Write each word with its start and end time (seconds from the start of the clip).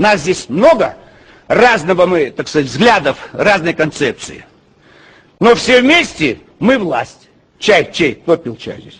Нас 0.00 0.20
здесь 0.22 0.46
много, 0.48 0.96
разного 1.46 2.06
мы, 2.06 2.30
так 2.30 2.48
сказать, 2.48 2.68
взглядов, 2.68 3.18
разной 3.32 3.74
концепции. 3.74 4.46
Но 5.40 5.54
все 5.54 5.82
вместе 5.82 6.38
мы 6.58 6.78
власть. 6.78 7.28
Чай, 7.58 7.90
чай, 7.92 8.14
кто 8.14 8.38
пил 8.38 8.56
чай 8.56 8.80
здесь? 8.80 8.98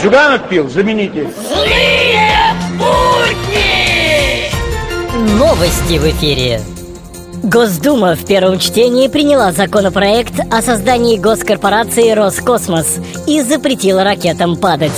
Зюганов 0.00 0.48
пил, 0.48 0.68
замените. 0.68 1.28
Злые 1.48 2.30
будни! 2.78 4.52
Новости 5.36 5.98
в 5.98 6.08
эфире. 6.10 6.60
Госдума 7.42 8.14
в 8.14 8.24
первом 8.24 8.60
чтении 8.60 9.08
приняла 9.08 9.50
законопроект 9.50 10.34
о 10.48 10.62
создании 10.62 11.16
госкорпорации 11.16 12.12
«Роскосмос» 12.12 12.98
и 13.26 13.42
запретила 13.42 14.04
ракетам 14.04 14.56
падать. 14.56 14.92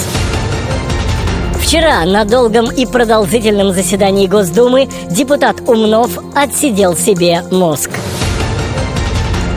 Вчера 1.69 2.03
на 2.07 2.25
долгом 2.25 2.71
и 2.71 2.87
продолжительном 2.87 3.73
заседании 3.75 4.27
Госдумы 4.27 4.89
депутат 5.11 5.61
Умнов 5.69 6.19
отсидел 6.35 6.97
себе 6.97 7.43
мозг. 7.51 7.91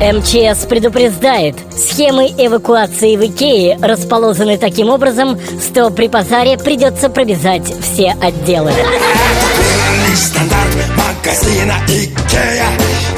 МЧС 0.02 0.66
предупреждает, 0.66 1.56
схемы 1.74 2.26
эвакуации 2.38 3.16
в 3.16 3.26
Икее 3.26 3.80
расположены 3.82 4.58
таким 4.58 4.90
образом, 4.90 5.40
что 5.66 5.90
при 5.90 6.10
пожаре 6.10 6.58
придется 6.58 7.08
пробежать 7.08 7.74
все 7.82 8.14
отделы. 8.22 8.72
Актуальный 8.72 10.18
стандарт 10.18 10.76
магазина 10.98 11.76
Икея 11.88 12.66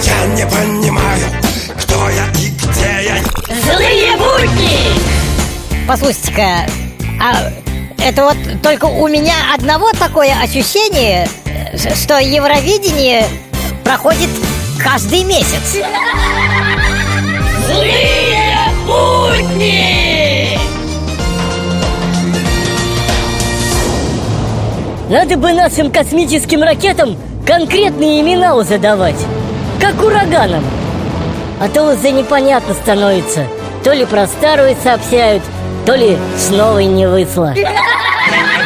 Я 0.04 0.26
не 0.36 0.46
понимаю, 0.46 1.26
кто 1.82 2.10
я 2.10 2.28
и 2.40 2.52
где 2.52 3.08
я 3.08 3.18
Злые 3.64 4.16
будни! 4.18 5.88
Послушайте-ка, 5.88 6.68
а 7.20 7.52
это 8.04 8.24
вот 8.26 8.38
только 8.62 8.86
у 8.86 9.08
меня 9.08 9.34
одного 9.56 9.92
такое 9.94 10.36
ощущение, 10.42 11.28
что 11.96 12.20
Евровидение 12.20 13.26
проходит 13.84 14.30
каждый 14.78 15.24
месяц. 15.24 15.78
Злые 17.66 18.70
будни! 18.86 20.60
Надо 25.10 25.38
бы 25.38 25.54
нашим 25.54 25.92
космическим 25.92 26.64
ракетам 26.64 27.18
конкретные 27.46 28.22
имена 28.22 28.56
уже 28.56 28.78
давать, 28.80 29.20
как 29.80 30.02
ураганам. 30.04 30.64
А 31.62 31.70
то 31.70 31.84
уже 31.84 32.12
непонятно 32.12 32.74
становится, 32.74 33.48
то 33.84 33.94
ли 33.94 34.06
про 34.06 34.28
старую 34.28 34.76
сообщают, 34.84 35.44
то 35.86 35.96
ли 35.96 36.18
с 36.38 36.50
новой 36.50 36.86
не 36.86 37.08
вышло. 37.08 37.54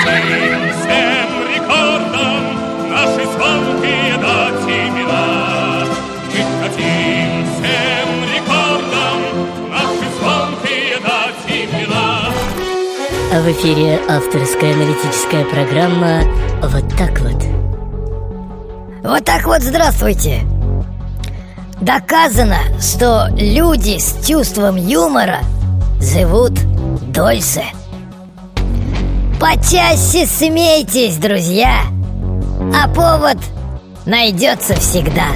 Всем 0.08 1.30
рекордам 1.54 2.90
наши 2.90 3.26
звонкие 3.26 4.18
дать 4.18 4.64
имена. 4.64 5.86
Мы 6.32 6.42
хотим 6.64 7.46
всем 7.54 8.10
рекордам 8.34 9.20
наши 9.70 10.08
звонкие 10.18 10.98
дать 11.04 11.44
имена. 11.48 12.32
А 13.34 13.42
в 13.42 13.52
эфире 13.52 14.00
авторская 14.08 14.74
аналитическая 14.74 15.44
программа 15.46 16.24
«Вот 16.62 16.88
так 16.98 17.20
вот». 17.20 17.44
Вот 19.04 19.26
так 19.26 19.46
вот 19.46 19.62
здравствуйте 19.62 20.42
Доказано, 21.82 22.58
что 22.82 23.28
люди 23.36 24.00
с 24.00 24.26
чувством 24.26 24.78
юмора 24.78 25.40
живут 26.02 26.54
дольше 27.14 27.62
Почаще 29.40 30.26
смейтесь, 30.26 31.18
друзья. 31.18 31.82
А 32.74 32.88
повод 32.88 33.38
найдется 34.06 34.76
всегда. 34.76 35.28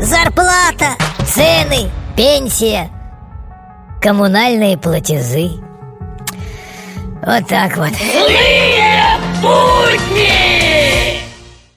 Зарплата, 0.00 0.90
цены, 1.26 1.90
пенсия 2.16 2.90
Коммунальные 4.00 4.78
платежи. 4.78 5.50
Вот 7.26 7.48
так 7.48 7.76
вот. 7.76 7.88
Злые 7.88 9.18
будни! 9.40 10.53